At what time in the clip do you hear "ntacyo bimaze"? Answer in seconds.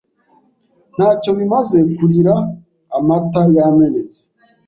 0.95-1.77